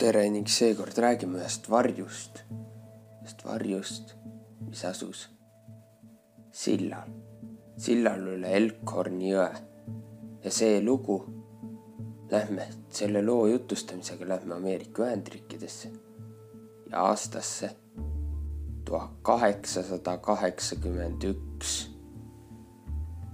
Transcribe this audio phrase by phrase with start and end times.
[0.00, 2.38] tere ning seekord räägime ühest varjust,
[3.20, 4.14] ühest varjust,
[4.64, 5.26] mis asus
[6.56, 7.10] sillal,
[7.76, 9.50] sillal üle Elkhorni jõe.
[10.40, 11.18] ja see lugu,
[12.32, 17.74] lähme selle loo jutustamisega lähme Ameerika Ühendriikidesse ja aastasse
[18.88, 21.90] tuhat kaheksasada kaheksakümmend üks.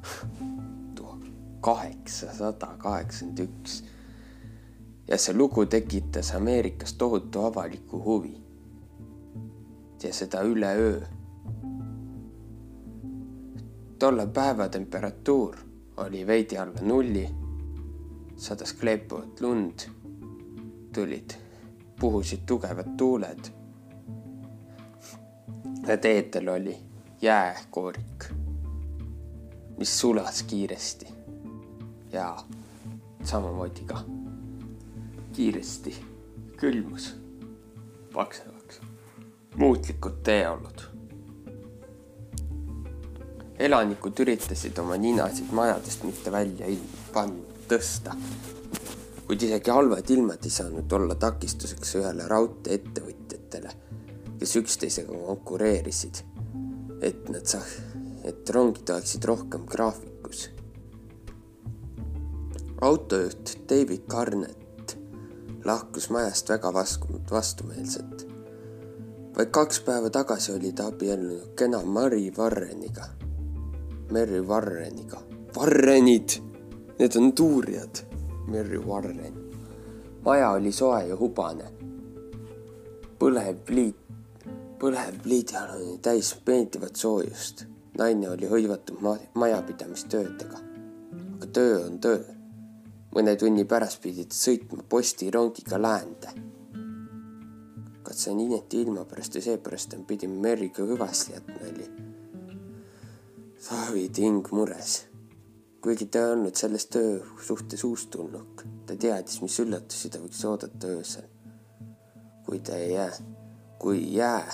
[0.99, 1.31] tuhat
[1.61, 3.85] kaheksasada kaheksakümmend üks
[5.09, 8.41] ja see lugu tekitas Ameerikas tohutu avaliku huvi.
[10.03, 11.01] ja seda üleöö.
[13.99, 15.57] tolle päeva temperatuur
[15.97, 17.29] oli veidi alla nulli,
[18.37, 19.79] sadas kleepuvat lund,
[20.95, 21.31] tulid,
[22.01, 23.45] puhusid tugevad tuuled.
[25.89, 26.77] ja teedel oli
[27.23, 28.25] jääkoorik,
[29.79, 31.07] mis sulas kiiresti
[32.13, 32.37] ja
[33.23, 34.16] samamoodi ka
[35.37, 35.97] kiiresti
[36.57, 37.15] külmus
[38.13, 38.81] paksemaks.
[39.57, 40.81] muutlikud teeolud.
[43.59, 46.73] elanikud üritasid oma ninasid majadest mitte välja
[47.13, 48.17] panna, tõsta.
[49.27, 53.77] kuid isegi halvad ilmad ei saanud olla takistuseks ühele raudteeettevõtjatele,
[54.41, 56.25] kes üksteisega konkureerisid,
[57.01, 57.81] et nad saa-,
[58.25, 60.49] et rongid oleksid rohkem graafikus.
[62.81, 64.56] autojuht David Garnett
[65.67, 68.27] lahkus majast väga vastu, vastumeelselt.
[69.37, 73.05] vaid kaks päeva tagasi oli ta abiellunud kena Mari Warreniga.
[74.13, 75.19] Mary Warreniga.
[75.57, 76.29] Warrenid,
[76.99, 77.97] need on tuurijad.
[78.47, 79.35] Mary Warren.
[80.25, 81.65] maja oli soe ja hubane.
[83.19, 83.97] põlev pliit,
[84.79, 87.67] põlev pliidihall oli täis meeldivat soojust.
[87.99, 90.59] naine oli hõivatud ma majapidamistöödega.
[91.35, 92.36] aga töö on töö
[93.17, 96.35] mõne tunni pärast pidid sõitma postirongiga läände.
[98.31, 101.87] on ineti ilma pärast või seepärast, pidime Merriga hüvasti jätma, oli
[103.69, 105.07] Taavi Ting mures.
[105.81, 110.87] kuigi ta ei olnud selles töö suhtes uustulnuk, ta teadis, mis üllatusi ta võiks oodata
[110.87, 111.29] öösel.
[112.47, 113.13] kui ta ei jää,
[113.79, 114.51] kui jää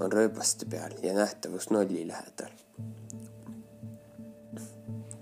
[0.00, 2.52] on rööbaste peal ja nähtavus nulli lähedal.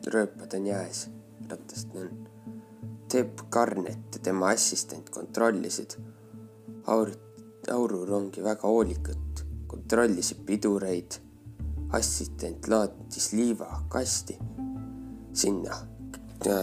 [0.07, 1.09] rööpad on jääs,
[1.49, 2.30] ratast nõnn
[3.11, 5.97] Tepp Garnett ja tema assistent kontrollisid
[6.87, 7.17] aur-,
[7.73, 11.19] aururongi väga hoolikalt, kontrollisid pidureid.
[11.91, 14.37] assistent laadis liiva kasti
[15.33, 15.75] sinna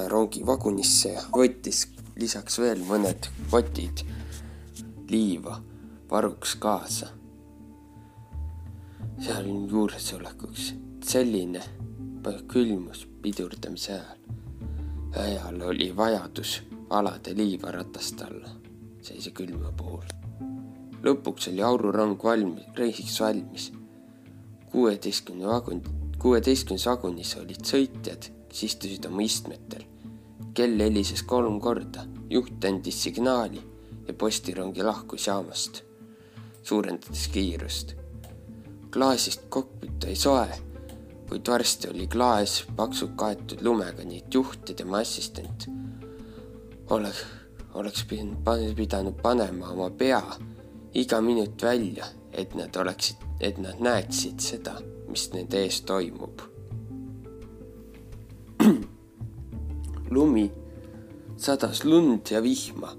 [0.08, 1.82] rongi vagunisse ja võttis
[2.16, 4.06] lisaks veel mõned potid
[5.12, 5.60] liiva
[6.10, 7.10] varuks kaasa.
[9.20, 10.72] seal juuresolekuks
[11.04, 11.62] selline
[12.48, 14.47] külmus pidurdamise ajal
[15.20, 18.50] ajal oli vajadus alade liiva ratast alla,
[19.02, 20.06] sellise külma puhul.
[21.04, 23.72] lõpuks oli aururong valmis, reisiks valmis.
[24.72, 25.82] kuueteistkümne vagun,
[26.20, 29.84] kuueteistkümnes vagunis olid sõitjad, kes istusid oma istmetel.
[30.54, 33.62] kell helises kolm korda, juht andis signaali
[34.08, 35.84] ja postirongi lahkus jaamast,
[36.64, 37.96] suurendades kiirust.
[38.92, 40.67] klaasist kokpit oli soe
[41.30, 45.68] kuid varsti oli klaas paksult kaetud lumega, nii et juht ja tema assistent
[46.90, 47.26] oleks,
[47.74, 48.06] oleks
[48.76, 50.22] pidanud panema oma pea
[50.94, 54.78] iga minut välja, et nad oleksid, et nad näeksid seda,
[55.10, 56.42] mis nende ees toimub.
[60.16, 60.48] lumi
[61.38, 62.96] sadas lund ja vihma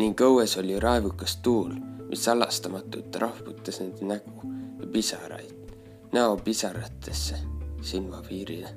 [0.00, 1.76] ning õues oli raevukas tuul,
[2.08, 5.59] mis salastamatult rahvutas nende nägu ja pisaraid
[6.12, 7.36] näopisaratesse
[7.82, 8.68] silmapiirile.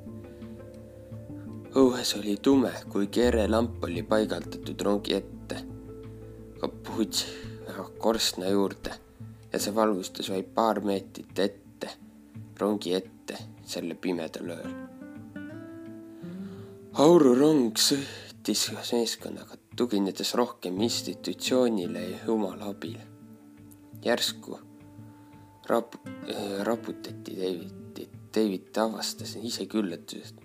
[1.76, 5.58] õues oli tume, kui kerelamp oli paigaldatud rongi ette,
[6.60, 7.26] kapuuts
[7.98, 8.94] korstna juurde
[9.54, 11.90] ja see valgustas vaid paar meetrit ette,
[12.60, 14.76] rongi ette sellel pimedal ööl.
[16.94, 23.08] aururong sõitis meeskonnaga, tuginedes rohkem institutsioonile ja jumala abile.
[24.06, 24.60] järsku
[25.70, 26.00] rap-,
[26.30, 28.10] äh, raputati Davidit.
[28.34, 30.40] David avastas isegi üllatusest.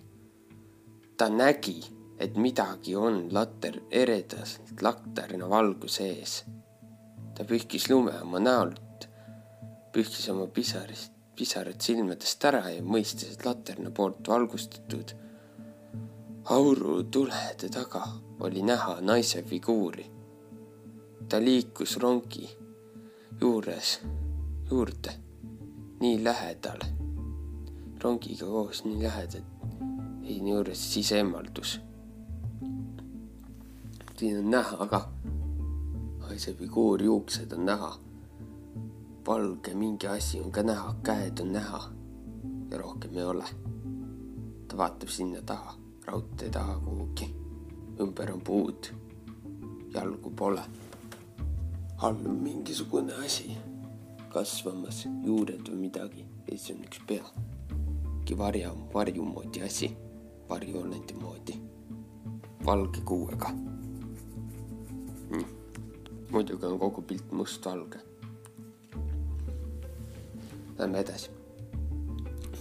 [1.17, 1.79] ta nägi,
[2.19, 6.43] et midagi on later eredas lakterna valguse ees.
[7.35, 9.07] ta pühkis lume oma näolt,
[9.93, 15.15] pühkis oma pisarist, pisarad silmadest ära ja mõistis, et laterna poolt valgustatud
[16.49, 18.03] aurutulede taga
[18.39, 20.05] oli näha naise figuuri.
[21.29, 22.49] ta liikus rongi
[23.41, 23.99] juures
[24.71, 25.11] juurde,
[25.99, 26.79] nii lähedal,
[28.03, 29.41] rongiga koos nii lähedal,
[30.23, 31.79] ei juures siis eemaldus.
[34.17, 35.09] siin on näha ka,
[36.19, 37.97] naise figuur, juuksed on näha.
[39.27, 41.89] valge mingi asi on ka näha, käed on näha
[42.71, 43.45] ja rohkem ei ole.
[44.67, 45.73] ta vaatab sinna taha,
[46.05, 47.35] raudtee taha kuhugi.
[47.99, 48.93] ümber on puud,
[49.93, 50.61] jalgu pole.
[51.97, 53.57] all on mingisugune asi
[54.33, 57.25] kasvamas, juured või midagi ja siis on üks pea.
[58.29, 59.89] mingi varja, varju moodi asi,
[60.49, 61.55] varjuolendi moodi,
[62.65, 63.49] valge kuuega
[65.29, 65.45] mm..
[66.31, 67.99] muidugi on kogu pilt mustvalge.
[70.77, 71.29] Lähme edasi.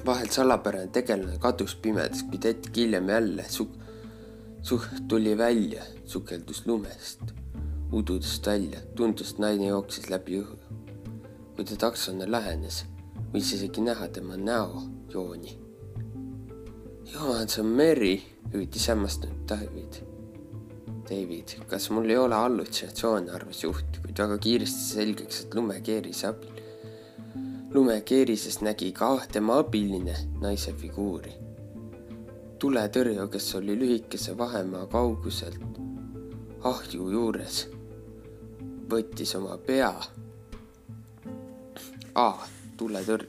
[0.07, 3.75] vahel salapärane tegelane kadus pimedas, kuid hetk hiljem jälle su-,
[4.63, 7.21] suht tuli välja, sukeldus lumest,
[7.93, 10.88] ududest välja, tundus, et naine jooksis läbi õhu
[11.59, 12.85] kui ta taksona lähenes,
[13.33, 15.57] võis isegi näha tema näojooni.
[17.11, 18.13] jumal, see on Mary,
[18.53, 19.97] hüüdis hämmastunud David.
[21.09, 26.61] David, kas mul ei ole hallutsinatsioone, arvas juht, kuid väga kiiresti selgeks, et lumekeerise abil.
[27.75, 31.35] lumekeerises nägi ka tema abiline naise figuuri.
[32.59, 35.83] tuletõrje, kes oli lühikese vahemaa kauguselt
[36.63, 37.67] ahju juures,
[38.95, 39.93] võttis oma pea
[42.19, 42.47] aa,
[42.79, 43.27] tuletõrj,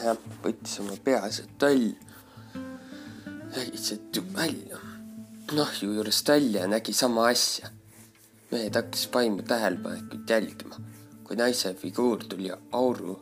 [0.00, 1.96] jah, võttis oma peaasjad välja.
[3.50, 4.78] nägi sealt välja,
[5.52, 7.68] noh ju juurest välja ja nägi sama asja.
[8.50, 10.76] mehed hakkasid vaimu tähelepanekut jälgima.
[11.24, 13.18] kui naise figuur tuli auru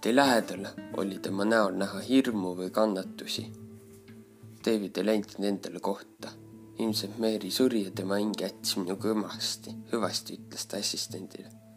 [0.00, 3.46] tee lähedale, oli tema näol näha hirmu või kannatusi.
[4.66, 6.34] David ei läinud endale kohta.
[6.78, 11.67] ilmselt Mary suri ja tema hing jättis minuga õmasti, hüvasti, ütles ta assistendile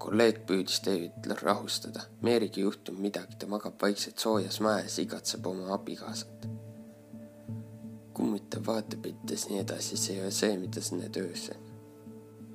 [0.00, 2.06] kolleeg püüdis Davidit rahustada.
[2.24, 6.48] Meeriga ei juhtunud midagi, ta magab vaikselt soojas mäes, igatseb oma abikaasat.
[8.20, 11.62] kummitav vaatepilt ja nii edasi, see ei ole see, mida sa näed öösel.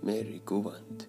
[0.06, 1.08] Meeri kuvand,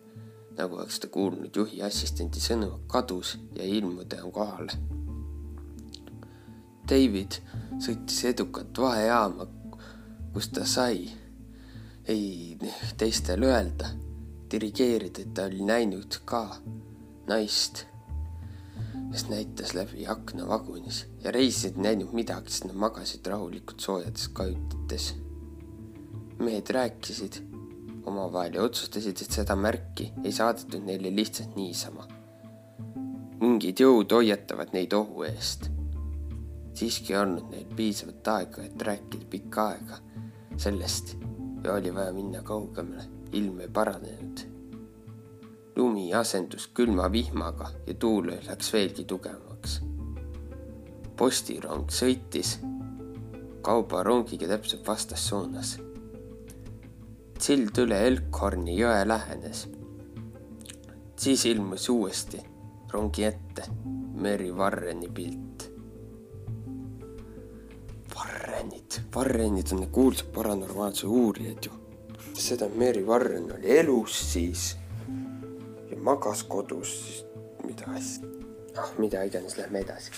[0.57, 4.79] nagu oleks ta kuulnud juhi assistendi sõnu, kadus ja ei ilmu tema kohale.
[6.89, 7.37] David
[7.85, 9.51] sõitis edukalt vahejaama,
[10.33, 11.05] kus ta sai
[12.09, 12.57] ei
[12.97, 13.93] teistele öelda
[14.51, 16.43] dirigeerida, et ta oli näinud ka
[17.29, 17.85] naist,
[19.11, 24.29] kes näitas läbi akna vagunis ja reisijad ei näinud midagi, sest nad magasid rahulikult soojades
[24.29, 25.15] kajutites.
[26.39, 27.41] mehed rääkisid
[28.07, 32.07] omavahel ja otsustasid, et seda märki ei saadetud neile lihtsalt niisama.
[33.41, 35.71] mingid jõud hoiatavad neid ohu eest.
[36.75, 40.01] siiski ei olnud neil piisavalt aega, et rääkida pikka aega
[40.57, 41.17] sellest
[41.65, 44.41] ja oli vaja minna kaugemale ilm ei paranenud.
[45.77, 49.81] lumi asendus külma vihmaga ja tuul läks veelgi tugevamaks.
[51.17, 52.59] postirong sõitis
[53.63, 55.79] kaubarongiga täpselt vastassuunas.
[57.39, 59.69] sild üle Elkhorni jõe lähenes.
[61.17, 62.43] siis ilmus uuesti
[62.93, 63.63] rongi ette
[64.15, 65.71] Mary Warreni pilt.
[68.15, 71.86] Warrenid, Warrenid on kuulsad paranormaalsuse uurijad ju
[72.35, 74.77] seda Mary Warren oli elus siis
[75.91, 77.25] ja magas kodus,
[77.65, 78.29] mida asja,
[78.79, 80.13] ah mida iganes, lähme edasi.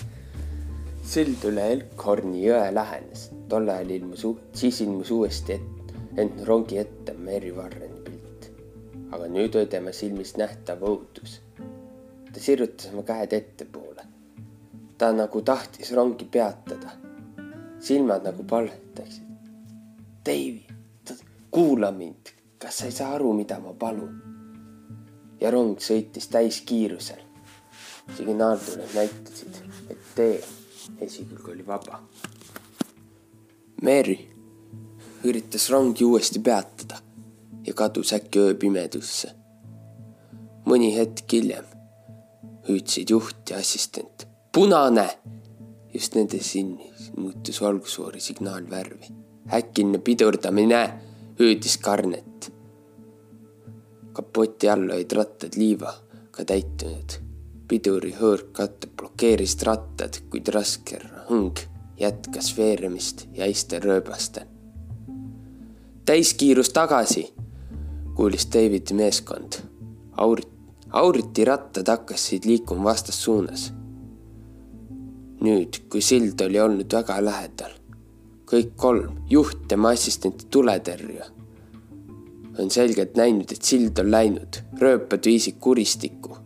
[1.09, 7.15] sild üle Elkhorni jõe lähenes, tol ajal ilmus, siis ilmus uuesti et, ent rongi ette
[7.17, 8.51] Mary Warreni pilt.
[9.13, 11.41] aga nüüd oli tema silmis nähtav õudus.
[12.33, 14.05] ta sirutas oma käed ettepoole.
[14.99, 16.97] ta nagu tahtis rongi peatada.
[17.81, 19.25] silmad nagu palvetaksid.
[20.27, 20.69] Davy
[21.51, 24.39] kuula mind, kas sa ei saa aru, mida ma palun?
[25.41, 27.21] ja rong sõitis täiskiirusel.
[28.17, 30.41] signaaltuuled näitasid, et tee
[31.01, 32.01] esikülg oli vaba.
[33.83, 34.19] Mary
[35.25, 36.99] üritas rongi uuesti peatada
[37.67, 39.35] ja kadus äkki ööpimedusse.
[40.67, 41.65] mõni hetk hiljem
[42.69, 44.27] hüüdsid juht ja assistent.
[44.53, 45.09] punane!
[45.95, 49.07] just nende silmis muutus valgusfoori signaalvärvi.
[49.53, 51.08] äkiline pidurdamine
[51.39, 52.53] hüüdis Garnet.
[54.13, 57.13] kapoti all olid rattad liivaga täitunud.
[57.69, 61.61] piduri hõõrkatte blokeerisid rattad, kuid raske hõng
[62.01, 64.47] jätkas veeremist ja iste rööbastel.
[66.05, 67.33] täiskiirus tagasi,
[68.15, 69.63] kuulis Davidi meeskond.
[70.17, 70.49] Aurit,
[70.91, 73.73] Auriti rattad hakkasid liikuma vastassuunas.
[75.41, 77.71] nüüd, kui sild oli olnud väga lähedal,
[78.49, 81.27] kõik kolm, juht, tema assistent ja tuletõrje,
[82.59, 86.37] on selgelt näinud, et sild on läinud, rööpad viisid kuristikku.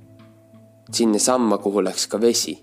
[0.93, 2.59] sinnasamma, kuhu läks ka vesi.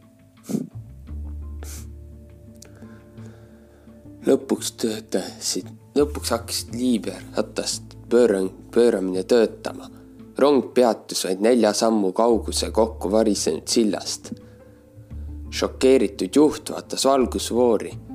[4.28, 9.90] lõpuks töötasid, lõpuks hakkasid liiver ratast pööra, pööramine töötama.
[10.38, 14.34] rong peatus vaid nelja sammu kauguse kokku varisenud sillast.
[15.50, 18.09] šokeeritud juht vaatas valgusfoori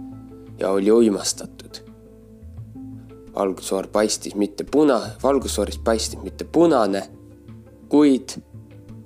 [0.58, 1.82] ja oli uimastatud.
[3.34, 7.02] valgusfoor paistis mitte puna, valgusfoorist paistis mitte punane,
[7.88, 8.36] kuid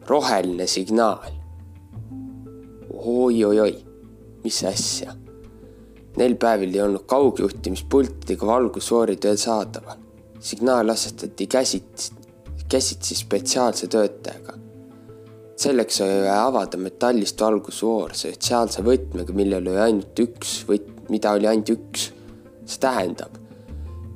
[0.07, 1.39] roheline signaal
[2.99, 3.75] oi-oi-oi,
[4.45, 5.15] mis asja.
[6.19, 10.05] Neil päevil ei olnud kaugjuhtimispultidega valgusfoorid veel saadaval.
[10.41, 12.13] signaal asetati käsitsi,
[12.69, 14.53] käsitsi spetsiaalse töötajaga.
[15.57, 21.47] selleks oli vaja avada metallist valgusfoor spetsiaalse võtmega, millel oli ainult üks võt-, mida oli
[21.47, 22.13] ainult üks.
[22.69, 23.39] see tähendab,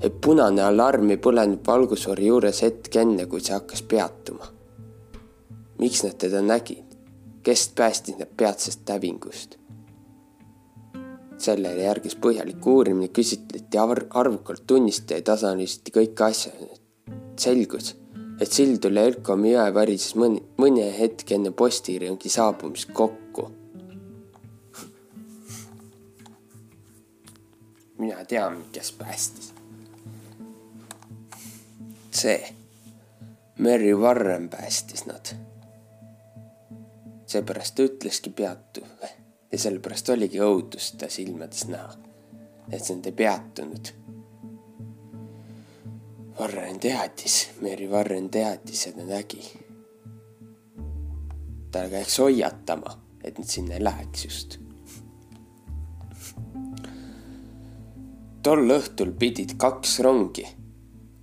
[0.03, 4.47] et punane alarm ei põlenud valgusfoori juures hetk enne, kui see hakkas peatuma.
[5.79, 6.93] miks nad teda nägid?
[7.43, 9.59] kes päästis need peatsest hävingust.
[11.43, 13.79] sellele järgis põhjalik uurimine, küsitleti
[14.15, 16.69] arvukalt tunnistajaid, analüüsiti kõiki asju.
[17.37, 17.97] selgus,
[18.41, 23.22] et sild üle Elkomi jõe varises mõni, mõni hetk enne postirongi saabumist kokku.
[28.03, 29.55] Mina tean, kes päästis.
[32.13, 32.55] see,
[33.59, 35.33] Mary Warren päästis nad
[37.33, 38.85] seepärast ta ütleski peatu
[39.53, 41.95] ja sellepärast oligi õudust ta silmades näha,
[42.71, 43.93] et see ei peatunud.
[46.39, 49.43] Varren teadis, Mary Varren teadis ja ta nägi.
[51.73, 54.59] ta käiks hoiatama, et nad sinna ei läheks just.
[58.43, 60.43] Tol õhtul pidid kaks rongi,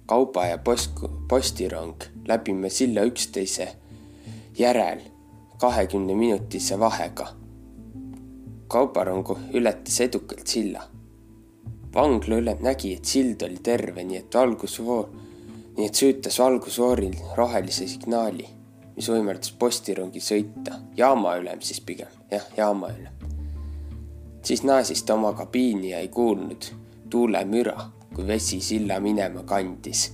[0.08, 3.68] kauba ja post, postirong läbima silla üksteise
[4.56, 5.02] järel
[5.60, 7.28] kahekümne minutise vahega.
[8.68, 10.84] kaubarong ületas edukalt silla.
[11.94, 15.10] vangla ülem nägi, et sild oli terve, nii et valgusfoor,
[15.78, 18.48] nii et süütas valgusfooril rohelise signaali,
[18.96, 20.80] mis võimaldas postirongi sõita.
[20.96, 23.32] jaama ülem siis pigem, jah, jaama ülem.
[24.42, 26.80] siis naasis ta oma kabiini ja ei kuulnud
[27.10, 27.76] tuulemüra,
[28.16, 30.10] kui vesi silla minema kandis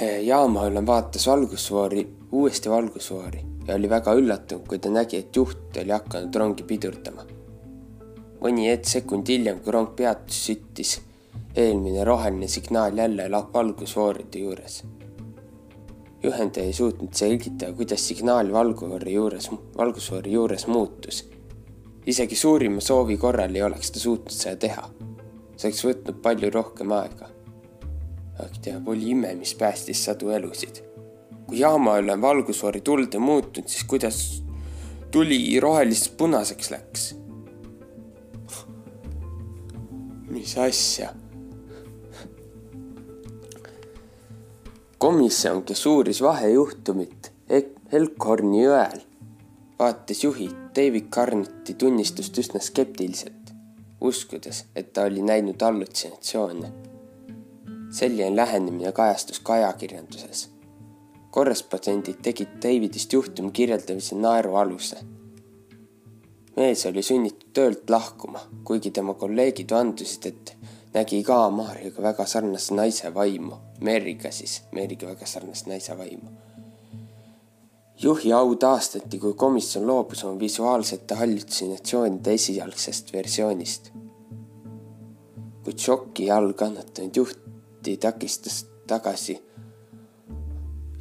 [0.00, 5.92] jaamaülem vaatas valgusfoori, uuesti valgusfoori ja oli väga üllatunud, kui ta nägi, et juht oli
[5.92, 7.26] hakanud rongi pidurdama.
[8.40, 10.94] mõni hetk sekund hiljem, kui rong peatus, süttis
[11.56, 14.82] eelmine roheline signaal jälle valgusfooride juures.
[16.22, 21.24] juhendaja ei suutnud selgitada, kuidas signaal valgusfoori juures, valgusfoori juures muutus.
[22.10, 24.88] Isegi suurima soovi korral ei oleks ta suutnud seda teha.
[25.56, 27.30] see oleks võtnud palju rohkem aega
[28.40, 30.82] aga teab, oli ime, mis päästis sadu elusid.
[31.46, 34.18] kui jaama üle valgusfoori tuld ei muutunud, siis kuidas
[35.10, 37.08] tuli rohelisest punaseks läks?
[40.30, 41.12] mis asja?
[44.98, 47.32] komisjon, kes uuris vahejuhtumit
[47.90, 49.00] Elkhorni jõel,
[49.80, 53.52] vaatas juhi David Carneti tunnistust üsna skeptiliselt,
[54.00, 56.72] uskudes, et ta oli näinud hallutsinatsioone
[57.90, 60.50] selline lähenemine kajastus ka ajakirjanduses.
[61.30, 64.96] korrespondendid tegid Davidist juhtumi kirjeldamise naerualuse.
[66.56, 70.56] mees oli sunnitud töölt lahkuma, kuigi tema kolleegid vandusid, et
[70.94, 76.30] nägi ka Maarjaga väga sarnase naise vaimu, Meriga siis, Meriga väga sarnase naise vaimu.
[78.02, 83.92] Juhi au taastati, kui komisjon loobus oma visuaalsete hallutsinatsioonide esialgsest versioonist.
[85.64, 89.42] kuid šoki all kannatanud juht juhti takistas tagasi.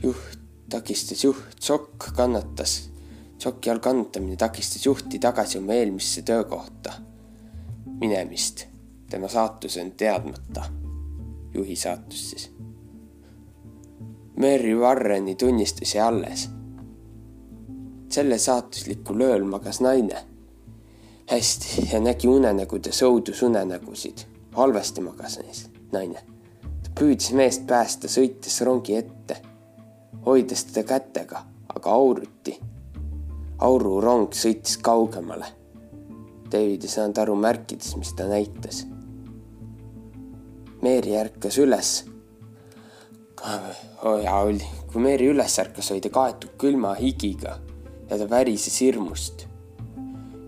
[0.03, 0.39] juht
[0.69, 2.89] takistas juht, šokk kannatas,
[3.43, 6.93] šoki all kannatamine takistas juhti tagasi oma eelmisse töökohta
[7.99, 8.65] minemist.
[9.09, 10.63] tema saatus on teadmata,
[11.53, 12.51] juhi saatus siis.
[14.37, 16.58] Mary Warreni tunnistusi alles.
[18.09, 20.25] Selle saatuslikul ööl magas naine
[21.29, 24.25] hästi ja nägi unenägudes õudusunenägusid.
[24.53, 26.25] halvasti magas neis naine
[26.99, 29.37] püüdis meest päästa, sõites rongi ette,
[30.25, 32.57] hoides teda kätega, aga auruti.
[33.59, 35.45] aururong sõitis kaugemale.
[36.51, 38.85] David ei saanud aru märkidest, mis ta näitas.
[40.81, 42.05] Meeri ärkas üles.
[44.23, 47.59] ja oli, kui Meeri üles ärkas, oli ta kaetud külma higiga
[48.09, 49.45] ja ta värises hirmust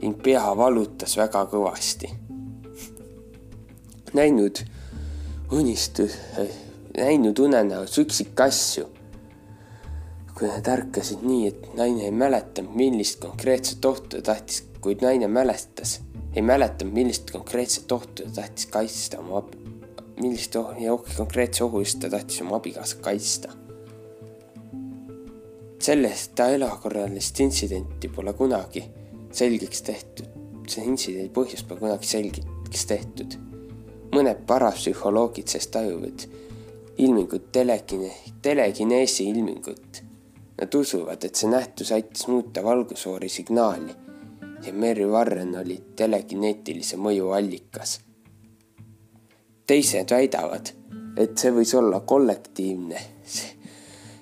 [0.02, 2.10] ning pea valutas väga kõvasti.
[4.14, 4.64] näinud
[5.52, 6.18] unistus,
[6.98, 8.88] näinud unenäos üksikasju.
[10.36, 15.28] kui nad ärkasid nii, et naine ei mäletanud, millist konkreetset ohtu ta tahtis, kuid naine
[15.28, 16.00] mäletas,
[16.34, 19.44] ei mäletanud, millist konkreetset ohtu ta tahtis kaitsta oma,
[20.22, 23.54] millist ohki konkreetse ohu eest ta tahtis oma abikaasat kaitsta.
[25.82, 28.84] Sellest erakorralist intsidenti pole kunagi
[29.34, 30.28] selgeks tehtud,
[30.70, 33.40] see intsidendi põhjus pole kunagi selgeks tehtud.
[34.12, 36.26] mõned parapsühholoogid sellest tajuvad
[36.98, 38.12] ilmingut telekine,
[38.42, 40.02] telekineesi ilmingut.
[40.62, 43.96] Nad usuvad, et see nähtus aitas muuta valgusfoori signaali
[44.66, 48.00] ja Mary Warren oli telekineetilise mõju allikas.
[49.68, 50.74] teised väidavad,
[51.18, 53.00] et see võis olla kollektiivne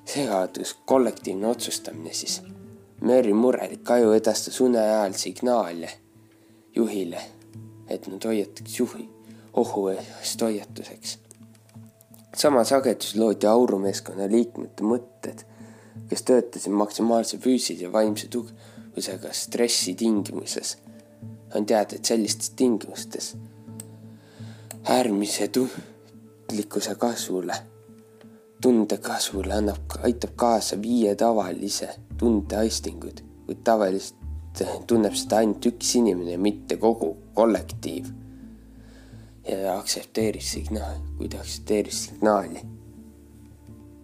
[0.10, 2.42] segadus, kollektiivne otsustamine siis.
[3.02, 5.90] Mary murelik aju edastas une ajal signaale
[6.76, 7.22] juhile,
[7.88, 9.10] et nad hoiataks juhi
[9.54, 11.18] ohu eest hoiatuseks
[12.40, 15.42] sama sagedus loodi aurumeeskonna liikmete mõtted,
[16.10, 20.78] kes töötasid maksimaalse füüsilise ja vaimse tugevusega stressi tingimuses.
[21.56, 23.36] on teada, et sellistes tingimustes
[24.86, 27.54] äärmise tundlikkuse kasvule,
[28.62, 36.38] tunde kasvule annab, aitab kaasa viie tavalise tundeaistingud, kuid tavaliselt tunneb seda ainult üks inimene,
[36.38, 38.10] mitte kogu kollektiiv
[39.50, 42.62] ja aktsepteeris signaali, kui ta aktsepteeris signaali.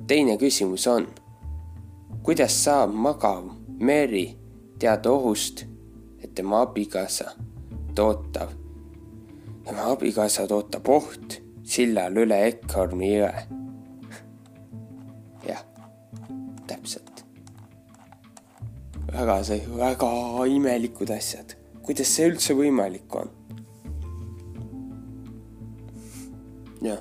[0.08, 1.08] teine küsimus on,
[2.24, 4.30] kuidas saab magav Mary
[4.80, 5.66] teada ohust,
[6.24, 7.32] et tema abikaasa
[7.96, 8.50] tootav,
[9.66, 13.65] tema abikaasa tootab oht sillal üle Ekhorni jõe.
[19.16, 20.10] Väga see, väga
[20.52, 21.56] imelikud asjad,
[21.86, 23.32] kuidas see üldse võimalik on
[26.84, 27.00] jah.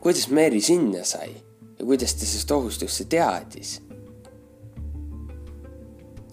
[0.00, 3.80] kuidas Mary sinna sai ja kuidas ta sellest ohust üldse teadis?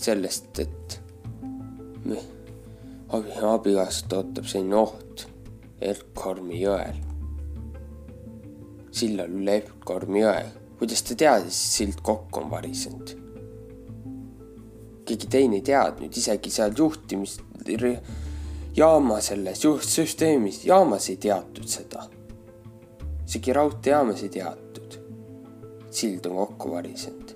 [0.01, 0.97] sellest, et
[3.09, 5.27] abi, abikaasat ootab selline oht
[5.81, 6.97] Erkormi jõel,
[8.93, 10.45] sillal üle Erkormi jõe.
[10.77, 13.20] kuidas ta teadis, et sild kokku on varisenud?
[15.11, 17.37] Keegi teine ei teadnud, isegi seal juhtimis,
[18.75, 22.07] jaama selles juhtsüsteemis, jaamas ei teatud seda
[23.31, 24.97] isegi raudteejaamas ei teatud.
[25.89, 27.31] sild on kokku varisenud.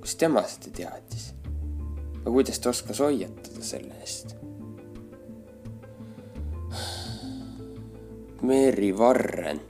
[0.00, 1.34] kas tema seda teadis?
[2.24, 4.36] no kuidas ta oskas hoiatada selle eest?
[8.42, 9.60] Mary Warren.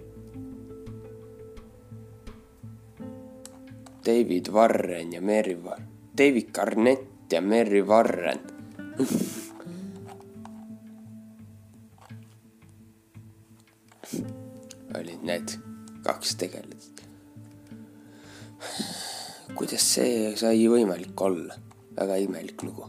[4.07, 5.89] David Warren ja Mary Warren.
[6.19, 8.41] David Garnett ja Mary Warren
[14.95, 15.49] olid need
[16.03, 17.03] kaks tegelast.
[19.55, 21.55] kuidas see sai võimalik olla?
[21.97, 22.87] väga imelik lugu.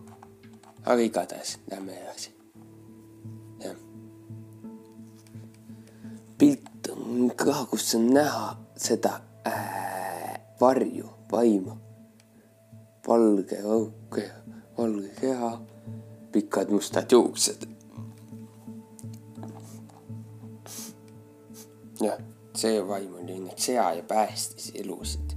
[0.86, 2.32] aga igatahes lähme edasi.
[3.64, 3.76] jah.
[6.38, 11.85] pilt on ka, kus on näha seda äh, varju, vaimu.
[13.08, 14.20] Valge auk,
[14.78, 15.52] valge keha,
[16.32, 17.68] pikad mustad juuksed
[22.02, 22.20] jah,
[22.58, 25.36] see vaim oli õnneks hea ja päästis elusid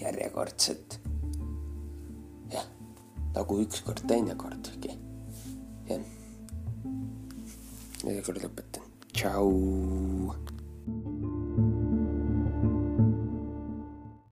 [0.00, 1.00] järjekordselt.
[2.52, 2.66] jah,
[3.34, 4.94] nagu ükskord teinekordki.
[5.88, 6.06] jah.
[8.04, 8.88] ja seekord lõpetan.
[9.12, 10.49] tšau.